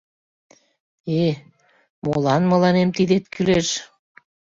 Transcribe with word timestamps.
Э-э, 1.19 1.31
молан 2.03 2.43
мыланем 2.51 2.89
тидет 2.97 3.25
кӱлеш? 3.33 3.67